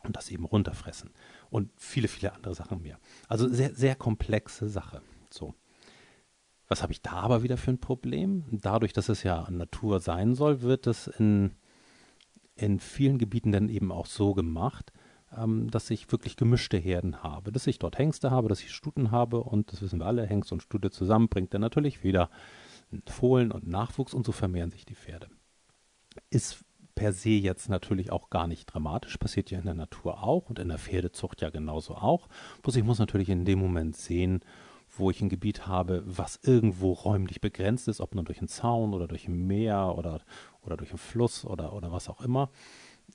[0.05, 1.11] und das eben runterfressen.
[1.51, 2.99] Und viele, viele andere Sachen mehr.
[3.29, 5.03] Also sehr, sehr komplexe Sache.
[5.31, 5.55] So.
[6.69, 8.45] Was habe ich da aber wieder für ein Problem?
[8.51, 11.53] Dadurch, dass es ja Natur sein soll, wird es in,
[12.57, 14.93] in vielen Gebieten dann eben auch so gemacht,
[15.39, 17.53] ähm, dass ich wirklich gemischte Herden habe.
[17.53, 20.53] Dass ich dort Hengste habe, dass ich Stuten habe und das wissen wir alle, Hengst
[20.53, 22.31] und Stute zusammen bringt dann natürlich wieder
[23.07, 25.29] Fohlen und Nachwuchs und so vermehren sich die Pferde.
[26.31, 30.49] Ist per se jetzt natürlich auch gar nicht dramatisch, passiert ja in der Natur auch
[30.49, 32.29] und in der Pferdezucht ja genauso auch.
[32.63, 34.41] Bloß ich muss natürlich in dem Moment sehen,
[34.97, 38.95] wo ich ein Gebiet habe, was irgendwo räumlich begrenzt ist, ob nur durch einen Zaun
[38.95, 40.21] oder durch ein Meer oder,
[40.63, 42.51] oder durch einen Fluss oder, oder was auch immer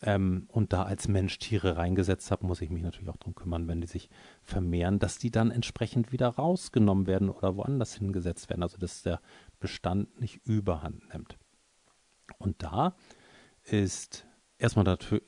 [0.02, 3.68] ähm, und da als Mensch Tiere reingesetzt habe, muss ich mich natürlich auch darum kümmern,
[3.68, 4.10] wenn die sich
[4.44, 9.20] vermehren, dass die dann entsprechend wieder rausgenommen werden oder woanders hingesetzt werden, also dass der
[9.60, 11.38] Bestand nicht überhand nimmt.
[12.38, 12.96] Und da
[13.64, 14.26] ist
[14.58, 15.24] erstmal natürlich,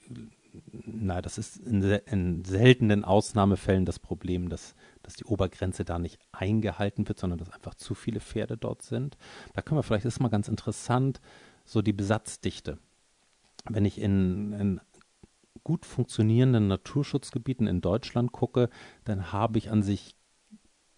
[0.72, 6.20] na, das ist in, in, seltenen Ausnahmefällen das Problem, dass, dass die Obergrenze da nicht
[6.32, 9.18] eingehalten wird, sondern dass einfach zu viele Pferde dort sind.
[9.54, 11.20] Da können wir vielleicht, das ist mal ganz interessant,
[11.66, 12.78] so die Besatzdichte
[13.70, 14.82] wenn ich in, in
[15.64, 18.70] gut funktionierenden Naturschutzgebieten in Deutschland gucke,
[19.04, 20.16] dann habe ich an sich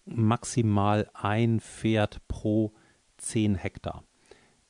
[0.06, 2.72] maximal ein Pferd pro
[3.16, 4.04] zehn Hektar.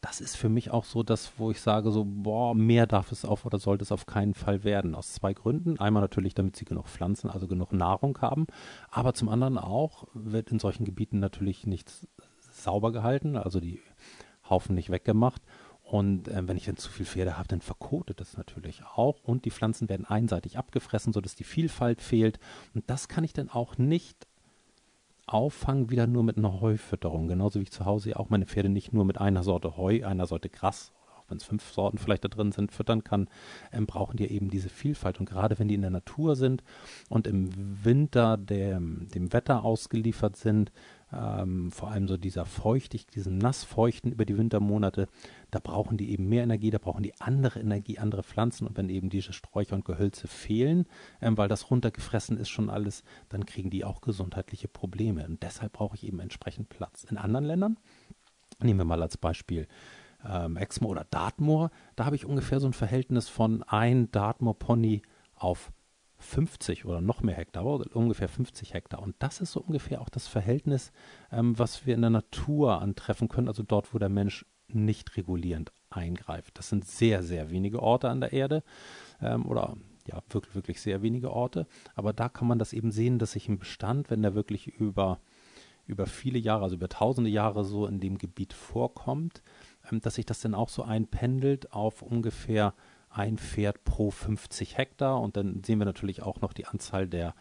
[0.00, 3.24] Das ist für mich auch so das, wo ich sage, so, boah, mehr darf es
[3.24, 4.94] auf oder sollte es auf keinen Fall werden.
[4.94, 5.78] Aus zwei Gründen.
[5.80, 8.46] Einmal natürlich, damit sie genug Pflanzen, also genug Nahrung haben.
[8.90, 12.06] Aber zum anderen auch wird in solchen Gebieten natürlich nichts
[12.52, 13.80] sauber gehalten, also die
[14.48, 15.40] Haufen nicht weggemacht.
[15.94, 19.22] Und äh, wenn ich dann zu viel Pferde habe, dann verkotet das natürlich auch.
[19.22, 22.40] Und die Pflanzen werden einseitig abgefressen, sodass die Vielfalt fehlt.
[22.74, 24.26] Und das kann ich dann auch nicht
[25.26, 27.28] auffangen, wieder nur mit einer Heufütterung.
[27.28, 30.26] Genauso wie ich zu Hause auch meine Pferde nicht nur mit einer Sorte Heu, einer
[30.26, 30.92] Sorte Gras,
[31.24, 33.28] auch wenn es fünf Sorten vielleicht da drin sind, füttern kann,
[33.72, 35.20] ähm, brauchen die eben diese Vielfalt.
[35.20, 36.62] Und gerade wenn die in der Natur sind
[37.08, 37.50] und im
[37.84, 40.72] Winter dem, dem Wetter ausgeliefert sind,
[41.12, 45.08] ähm, vor allem so dieser feuchtig, diesen nassfeuchten über die Wintermonate,
[45.50, 48.88] da brauchen die eben mehr Energie, da brauchen die andere Energie, andere Pflanzen und wenn
[48.88, 50.86] eben diese Sträucher und Gehölze fehlen,
[51.20, 55.72] ähm, weil das runtergefressen ist schon alles, dann kriegen die auch gesundheitliche Probleme und deshalb
[55.72, 57.04] brauche ich eben entsprechend Platz.
[57.04, 57.76] In anderen Ländern,
[58.60, 59.66] nehmen wir mal als Beispiel
[60.28, 65.02] ähm, Exmoor oder Dartmoor, da habe ich ungefähr so ein Verhältnis von ein Dartmoor Pony
[65.34, 65.72] auf
[66.18, 69.02] 50 oder noch mehr Hektar, aber ungefähr 50 Hektar.
[69.02, 70.92] Und das ist so ungefähr auch das Verhältnis,
[71.30, 75.72] ähm, was wir in der Natur antreffen können, also dort, wo der Mensch nicht regulierend
[75.90, 76.58] eingreift.
[76.58, 78.62] Das sind sehr, sehr wenige Orte an der Erde
[79.20, 81.66] ähm, oder ja, wirklich, wirklich sehr wenige Orte.
[81.94, 85.20] Aber da kann man das eben sehen, dass sich ein Bestand, wenn der wirklich über,
[85.86, 89.42] über viele Jahre, also über tausende Jahre so in dem Gebiet vorkommt,
[89.90, 92.74] dass sich das dann auch so einpendelt auf ungefähr
[93.10, 95.20] ein Pferd pro 50 Hektar.
[95.20, 97.34] Und dann sehen wir natürlich auch noch die Anzahl der,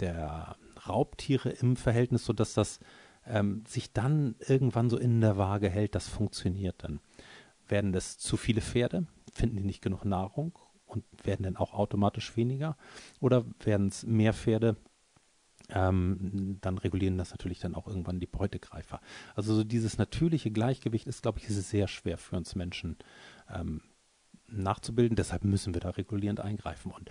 [0.00, 0.56] der
[0.88, 2.80] Raubtiere im Verhältnis, sodass das
[3.26, 5.94] ähm, sich dann irgendwann so in der Waage hält.
[5.94, 7.00] Das funktioniert dann.
[7.68, 9.06] werden das zu viele Pferde?
[9.32, 12.76] Finden die nicht genug Nahrung und werden dann auch automatisch weniger?
[13.20, 14.76] Oder werden es mehr Pferde?
[15.72, 19.00] Ähm, dann regulieren das natürlich dann auch irgendwann die Beutegreifer.
[19.34, 22.96] Also so dieses natürliche Gleichgewicht ist, glaube ich, ist sehr schwer für uns Menschen
[23.54, 23.82] ähm,
[24.48, 25.16] nachzubilden.
[25.16, 26.92] Deshalb müssen wir da regulierend eingreifen.
[26.92, 27.10] Und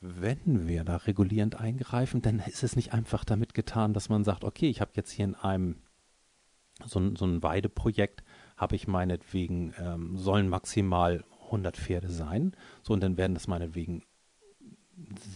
[0.00, 4.44] wenn wir da regulierend eingreifen, dann ist es nicht einfach damit getan, dass man sagt,
[4.44, 5.76] okay, ich habe jetzt hier in einem
[6.84, 8.24] so, so ein Weideprojekt,
[8.56, 12.52] habe ich meinetwegen, ähm, sollen maximal 100 Pferde sein.
[12.82, 14.02] So, und dann werden das meinetwegen,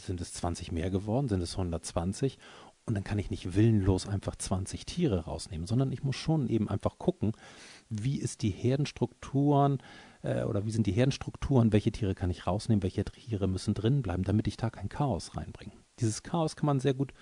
[0.06, 2.38] sind es 20 mehr geworden, sind es 120.
[2.86, 6.70] Und dann kann ich nicht willenlos einfach 20 Tiere rausnehmen, sondern ich muss schon eben
[6.70, 7.32] einfach gucken,
[7.90, 9.82] wie ist die Herdenstrukturen
[10.22, 14.00] äh, oder wie sind die Herdenstrukturen, welche Tiere kann ich rausnehmen, welche Tiere müssen drin
[14.00, 15.74] bleiben, damit ich da kein Chaos reinbringe.
[16.00, 17.12] Dieses Chaos kann man sehr gut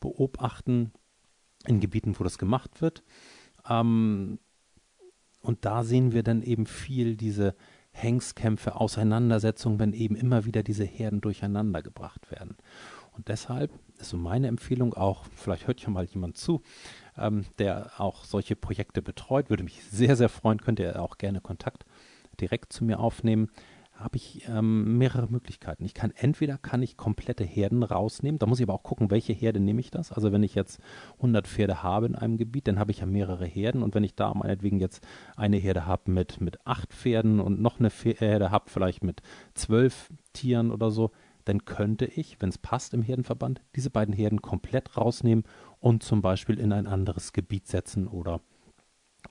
[0.00, 0.92] beobachten
[1.66, 3.02] in Gebieten, wo das gemacht wird.
[3.68, 4.38] Ähm,
[5.42, 7.54] und da sehen wir dann eben viel diese
[7.92, 12.56] Hengstkämpfe, Auseinandersetzungen, wenn eben immer wieder diese Herden durcheinander gebracht werden.
[13.16, 16.62] Und deshalb ist so meine Empfehlung auch, vielleicht hört ja mal jemand zu,
[17.18, 21.40] ähm, der auch solche Projekte betreut, würde mich sehr, sehr freuen, könnte er auch gerne
[21.40, 21.84] Kontakt
[22.40, 23.50] direkt zu mir aufnehmen
[24.00, 25.84] habe ich ähm, mehrere Möglichkeiten.
[25.84, 29.32] Ich kann entweder kann ich komplette Herden rausnehmen, da muss ich aber auch gucken, welche
[29.32, 30.12] Herde nehme ich das.
[30.12, 30.80] Also wenn ich jetzt
[31.16, 34.14] 100 Pferde habe in einem Gebiet, dann habe ich ja mehrere Herden und wenn ich
[34.14, 38.70] da meinetwegen jetzt eine Herde habe mit mit acht Pferden und noch eine Herde habe
[38.70, 39.22] vielleicht mit
[39.54, 41.10] zwölf Tieren oder so,
[41.44, 45.44] dann könnte ich, wenn es passt im Herdenverband, diese beiden Herden komplett rausnehmen
[45.78, 48.40] und zum Beispiel in ein anderes Gebiet setzen oder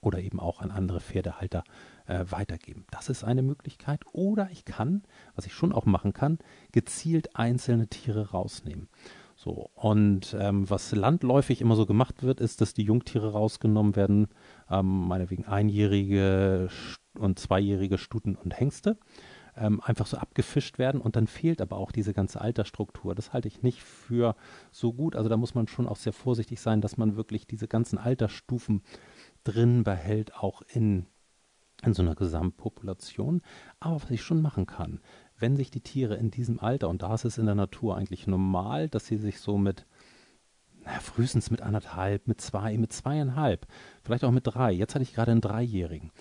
[0.02, 1.64] oder eben auch an andere Pferdehalter
[2.10, 2.86] äh, weitergeben.
[2.92, 4.02] Das ist eine Möglichkeit.
[4.12, 5.04] Oder ich kann,
[5.36, 6.40] was ich schon auch machen kann,
[6.72, 8.90] gezielt einzelne Tiere rausnehmen.
[9.36, 14.28] So, und ähm, was landläufig immer so gemacht wird, ist, dass die Jungtiere rausgenommen werden,
[14.70, 16.70] ähm, meinetwegen einjährige
[17.18, 18.98] und zweijährige Stuten und Hengste,
[19.56, 23.16] ähm, einfach so abgefischt werden und dann fehlt aber auch diese ganze Altersstruktur.
[23.16, 24.36] Das halte ich nicht für
[24.72, 25.16] so gut.
[25.16, 28.82] Also da muss man schon auch sehr vorsichtig sein, dass man wirklich diese ganzen Altersstufen
[29.44, 31.06] drin behält, auch in,
[31.84, 33.42] in so einer Gesamtpopulation.
[33.80, 35.00] Aber was ich schon machen kann,
[35.38, 38.28] wenn sich die Tiere in diesem Alter, und da ist es in der Natur eigentlich
[38.28, 39.86] normal, dass sie sich so mit,
[40.84, 43.66] naja, frühestens mit anderthalb, mit zwei, mit zweieinhalb,
[44.04, 44.72] vielleicht auch mit drei.
[44.72, 46.12] Jetzt hatte ich gerade einen Dreijährigen.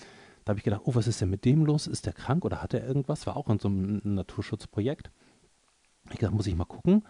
[0.44, 1.86] Da habe ich gedacht, oh, was ist denn mit dem los?
[1.86, 3.26] Ist der krank oder hat er irgendwas?
[3.26, 5.10] War auch in so einem Naturschutzprojekt.
[6.10, 7.04] Ich dachte, muss ich mal gucken.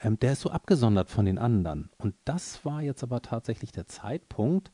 [0.00, 1.90] Ähm, der ist so abgesondert von den anderen.
[1.98, 4.70] Und das war jetzt aber tatsächlich der Zeitpunkt,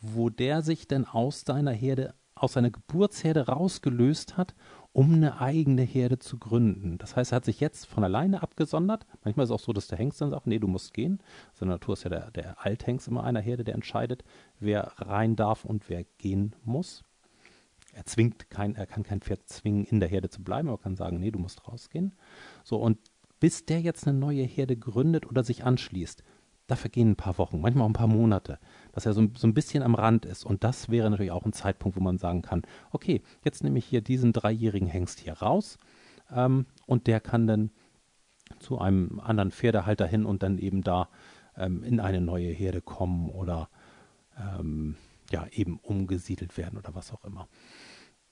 [0.00, 4.54] wo der sich denn aus seiner Herde, aus seiner Geburtsherde rausgelöst hat,
[4.92, 6.98] um eine eigene Herde zu gründen.
[6.98, 9.06] Das heißt, er hat sich jetzt von alleine abgesondert.
[9.24, 11.20] Manchmal ist es auch so, dass der Hengst dann sagt, nee, du musst gehen.
[11.52, 14.24] Also in der Natur ist ja der, der Althengst immer einer Herde, der entscheidet,
[14.60, 17.02] wer rein darf und wer gehen muss.
[17.92, 20.96] Er zwingt kein, er kann kein Pferd zwingen, in der Herde zu bleiben, aber kann
[20.96, 22.14] sagen, nee, du musst rausgehen.
[22.64, 22.98] So, und
[23.40, 26.24] bis der jetzt eine neue Herde gründet oder sich anschließt,
[26.66, 28.58] da vergehen ein paar Wochen, manchmal auch ein paar Monate,
[28.94, 30.44] dass er so, so ein bisschen am Rand ist.
[30.44, 33.84] Und das wäre natürlich auch ein Zeitpunkt, wo man sagen kann, okay, jetzt nehme ich
[33.84, 35.78] hier diesen dreijährigen Hengst hier raus
[36.30, 37.70] ähm, und der kann dann
[38.60, 41.08] zu einem anderen Pferdehalter hin und dann eben da
[41.56, 43.68] ähm, in eine neue Herde kommen oder
[44.38, 44.96] ähm,
[45.30, 47.48] ja eben umgesiedelt werden oder was auch immer.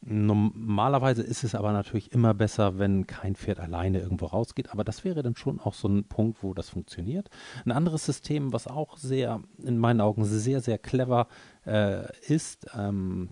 [0.04, 5.04] Normalerweise ist es aber natürlich immer besser, wenn kein Pferd alleine irgendwo rausgeht, aber das
[5.04, 7.30] wäre dann schon auch so ein Punkt, wo das funktioniert.
[7.64, 11.28] Ein anderes System, was auch sehr, in meinen Augen sehr, sehr clever
[11.64, 13.30] äh, ist, ähm,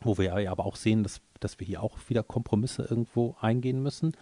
[0.00, 3.82] wo wir ja aber auch sehen, dass, dass wir hier auch wieder Kompromisse irgendwo eingehen
[3.82, 4.16] müssen,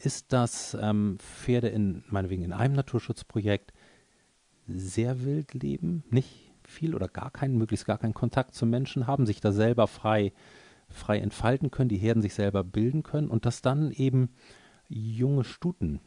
[0.00, 3.72] ist, dass ähm, Pferde in, meinetwegen in einem Naturschutzprojekt
[4.66, 9.24] sehr wild leben, nicht viel oder gar keinen, möglichst gar keinen Kontakt zu Menschen haben,
[9.24, 10.32] sich da selber frei
[10.92, 14.30] frei entfalten können, die Herden sich selber bilden können und dass dann eben
[14.88, 16.00] junge Stuten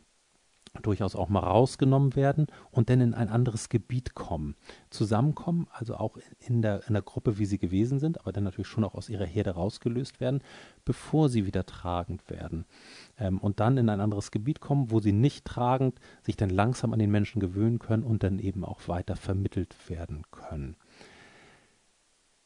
[0.81, 4.55] durchaus auch mal rausgenommen werden und dann in ein anderes Gebiet kommen.
[4.89, 8.67] Zusammenkommen, also auch in der, in der Gruppe, wie sie gewesen sind, aber dann natürlich
[8.67, 10.41] schon auch aus ihrer Herde rausgelöst werden,
[10.83, 12.65] bevor sie wieder tragend werden.
[13.17, 16.93] Ähm, und dann in ein anderes Gebiet kommen, wo sie nicht tragend sich dann langsam
[16.93, 20.75] an den Menschen gewöhnen können und dann eben auch weiter vermittelt werden können.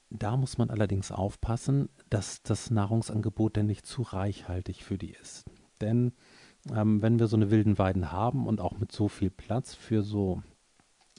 [0.10, 5.46] Da muss man allerdings aufpassen, dass das Nahrungsangebot denn nicht zu reichhaltig für die ist.
[5.82, 6.14] Denn
[6.74, 10.02] ähm, wenn wir so eine wilden Weiden haben und auch mit so viel Platz für
[10.02, 10.42] so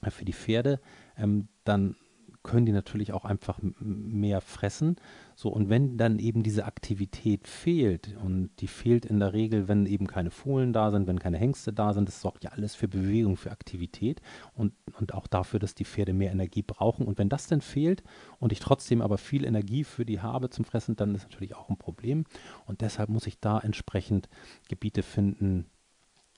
[0.03, 0.81] äh, für die Pferde,
[1.17, 1.97] ähm, dann
[2.43, 4.97] können die natürlich auch einfach mehr fressen.
[5.35, 9.87] So, und wenn dann eben diese Aktivität fehlt, und die fehlt in der Regel, wenn
[9.87, 12.89] eben keine Fohlen da sind, wenn keine Hengste da sind, das sorgt ja alles für
[12.89, 14.23] Bewegung, für Aktivität
[14.55, 17.07] und, und auch dafür, dass die Pferde mehr Energie brauchen.
[17.07, 18.03] Und wenn das dann fehlt
[18.39, 21.69] und ich trotzdem aber viel Energie für die habe zum Fressen, dann ist natürlich auch
[21.69, 22.25] ein Problem.
[22.67, 24.29] Und deshalb muss ich da entsprechend
[24.69, 25.67] Gebiete finden,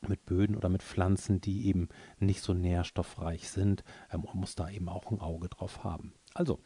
[0.09, 1.89] mit Böden oder mit Pflanzen, die eben
[2.19, 3.85] nicht so nährstoffreich sind.
[4.13, 6.15] Ähm, man muss da eben auch ein Auge drauf haben.
[6.35, 6.61] Also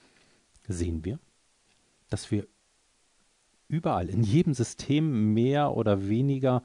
[0.69, 1.19] sehen wir,
[2.09, 2.47] dass wir
[3.69, 6.63] überall, in jedem System mehr oder weniger,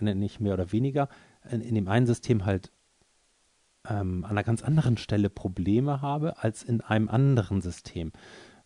[0.00, 1.08] ne, nicht mehr oder weniger,
[1.50, 2.72] in, in dem einen System halt
[3.88, 8.12] ähm, an einer ganz anderen Stelle Probleme habe als in einem anderen System.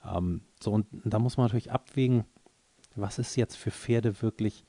[0.05, 2.25] Ähm, so, und da muss man natürlich abwägen,
[2.95, 4.65] was ist jetzt für Pferde wirklich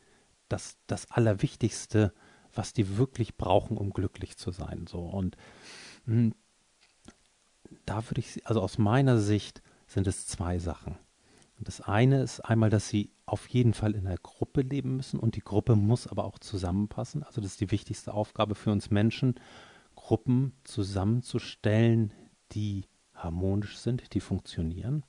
[0.50, 2.14] das, das Allerwichtigste,
[2.54, 4.86] was die wirklich brauchen, um glücklich zu sein.
[4.88, 5.38] So und
[6.06, 6.34] hm,
[7.86, 10.98] da würde ich, also aus meiner Sicht sind es zwei Sachen.
[11.62, 15.36] Das eine ist einmal, dass sie auf jeden Fall in einer Gruppe leben müssen und
[15.36, 17.24] die Gruppe muss aber auch zusammenpassen.
[17.24, 19.36] Also das ist die wichtigste Aufgabe für uns Menschen,
[19.96, 22.14] Gruppen zusammenzustellen,
[22.54, 25.04] die harmonisch sind, die funktionieren.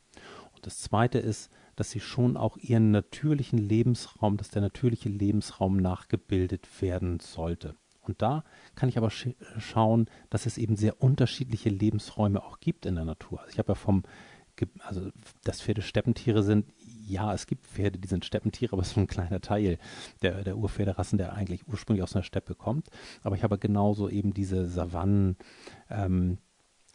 [0.54, 5.78] Und das zweite ist, dass sie schon auch ihren natürlichen Lebensraum, dass der natürliche Lebensraum
[5.78, 7.74] nachgebildet werden sollte.
[8.02, 12.84] Und da kann ich aber sch schauen, dass es eben sehr unterschiedliche Lebensräume auch gibt
[12.84, 13.40] in der Natur.
[13.40, 14.02] Also ich habe ja vom,
[14.80, 15.10] also
[15.44, 16.66] dass Pferde Steppentiere sind,
[17.06, 19.78] ja, es gibt Pferde, die sind Steppentiere, aber es ist ein kleiner Teil
[20.20, 22.90] der, der Urpferderassen, der eigentlich ursprünglich aus einer Steppe kommt.
[23.22, 25.38] Aber ich habe genauso eben diese Savannen,
[25.88, 26.36] ähm,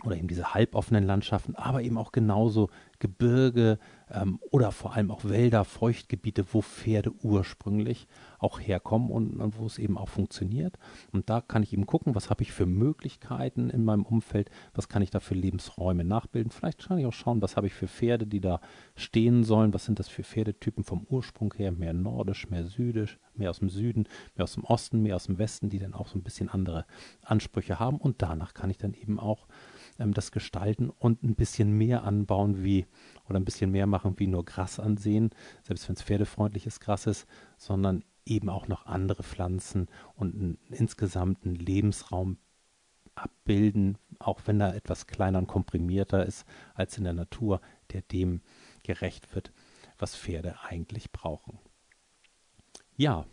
[0.04, 3.80] oder eben diese halboffenen Landschaften, aber eben auch genauso Gebirge
[4.10, 8.08] ähm, oder vor allem auch Wälder, Feuchtgebiete, wo Pferde ursprünglich
[8.40, 10.78] auch herkommen und, und, wo es eben auch funktioniert.
[11.12, 14.90] Und da kann ich eben gucken, was habe ich für Möglichkeiten in meinem Umfeld, was
[14.90, 16.52] kann ich da für Lebensräume nachbilden.
[16.52, 18.60] Vielleicht kann ich auch schauen, was habe ich für Pferde, die da
[18.96, 23.50] stehen sollen, was sind das für Pferdetypen vom Ursprung her, mehr nordisch, mehr südisch, mehr
[23.50, 26.18] aus dem Süden, mehr aus dem Osten, mehr aus dem Westen, die dann auch so
[26.18, 26.86] ein bisschen andere
[27.24, 27.98] Ansprüche haben.
[27.98, 29.48] Und danach kann ich dann eben auch
[30.00, 32.86] ähm, das gestalten und ein bisschen mehr anbauen wie
[33.28, 35.32] oder ein bisschen mehr machen wie nur Gras ansehen,
[35.64, 37.28] selbst wenn es pferdefreundliches Gras ist,
[37.58, 42.38] sondern eben auch noch andere Pflanzen und einen insgesamten Lebensraum
[43.14, 48.42] abbilden, auch wenn er etwas kleiner und komprimierter ist als in der Natur, der dem
[48.84, 49.52] gerecht wird,
[49.98, 51.60] was Pferde eigentlich brauchen.
[52.98, 53.26] Ja,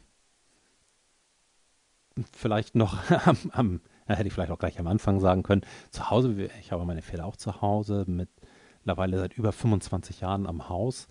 [2.33, 5.63] vielleicht noch am, am ja, hätte ich vielleicht auch gleich am Anfang sagen können.
[5.91, 10.69] Zu Hause, ich habe meine Pferde auch zu Hause, mittlerweile seit über 25 Jahren am
[10.69, 11.09] Haus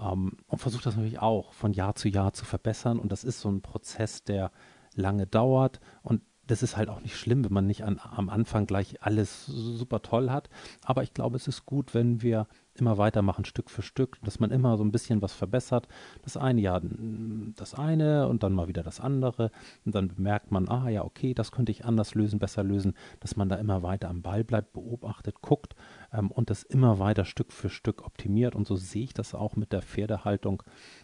[0.00, 2.98] ähm, und versuche das natürlich auch von Jahr zu Jahr zu verbessern.
[2.98, 4.50] Und das ist so ein Prozess, der
[4.94, 8.66] lange dauert und das ist halt auch nicht schlimm, wenn man nicht an, am Anfang
[8.66, 10.50] gleich alles super toll hat.
[10.82, 14.50] Aber ich glaube, es ist gut, wenn wir immer weitermachen, Stück für Stück, dass man
[14.50, 15.88] immer so ein bisschen was verbessert.
[16.22, 16.80] Das eine Jahr
[17.56, 19.50] das eine und dann mal wieder das andere.
[19.84, 23.36] Und dann bemerkt man, ah ja, okay, das könnte ich anders lösen, besser lösen, dass
[23.36, 25.74] man da immer weiter am Ball bleibt, beobachtet, guckt
[26.12, 28.54] ähm, und das immer weiter Stück für Stück optimiert.
[28.54, 30.62] Und so sehe ich das auch mit der Pferdehaltung.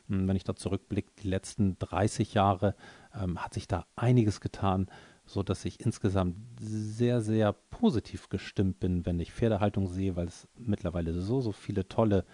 [0.08, 2.74] Hm, wenn ich da zurückblicke, die letzten 30 Jahre
[3.14, 4.88] ähm, hat sich da einiges getan
[5.28, 10.48] so dass ich insgesamt sehr, sehr positiv gestimmt bin, wenn ich Pferdehaltung sehe, weil es
[10.56, 12.24] mittlerweile so, so viele tolle,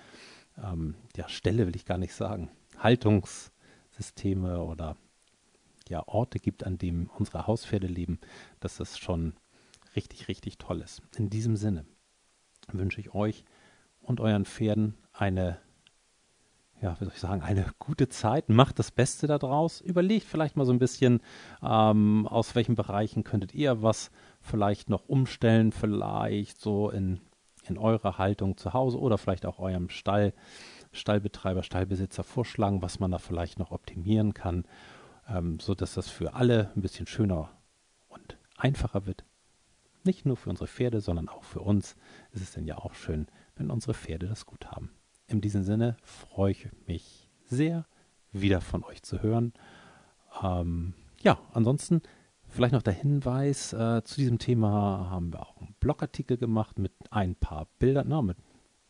[0.63, 4.97] ähm, ja, Ställe will ich gar nicht sagen, Haltungssysteme oder
[5.89, 8.21] ja, Orte gibt, an denen unsere Hauspferde leben,
[8.61, 9.35] dass das schon
[9.97, 11.03] richtig, richtig toll ist.
[11.17, 11.85] In diesem Sinne
[12.73, 13.45] wünsche ich euch
[14.01, 15.59] und euren Pferden eine
[16.85, 18.51] ja, wie soll ich sagen, eine gute Zeit.
[18.51, 19.81] Macht das Beste daraus.
[19.81, 21.23] Überlegt vielleicht mal so ein bisschen,
[21.63, 24.11] ähm, aus welchen Bereichen könntet ihr was
[24.43, 27.23] vielleicht noch umstellen, vielleicht so in,
[27.67, 30.35] in eurer Haltung zu Hause oder vielleicht auch eurem Stall,
[30.93, 34.67] Stallbetreiber, Stallbesitzer vorschlagen, was man da vielleicht noch optimieren kann,
[35.27, 37.49] ähm, so dass das für alle ein bisschen schöner
[38.09, 39.25] und einfacher wird.
[40.05, 41.97] Nicht nur für unsere Pferde, sondern auch für uns
[42.33, 44.91] ist es denn ja auch schön, wenn unsere Pferde das gut haben.
[45.27, 47.87] In diesem Sinne freue ich mich sehr,
[48.33, 49.53] wieder von euch zu hören.
[50.43, 52.03] Ähm, ja, ansonsten
[52.49, 56.93] vielleicht noch der Hinweis, äh, zu diesem Thema haben wir auch einen Blogartikel gemacht mit
[57.11, 58.37] ein paar Bildern, na, mit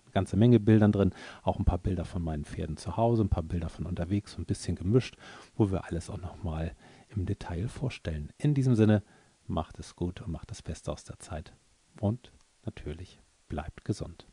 [0.02, 3.28] eine ganze Menge Bildern drin, auch ein paar Bilder von meinen Pferden zu Hause, ein
[3.28, 5.16] paar Bilder von unterwegs, so ein bisschen gemischt,
[5.54, 6.74] wo wir alles auch nochmal
[7.08, 8.32] im Detail vorstellen.
[8.38, 9.02] In diesem Sinne,
[9.46, 11.52] macht es gut und macht das Beste aus der Zeit.
[12.00, 12.32] Und
[12.64, 14.26] natürlich bleibt gesund.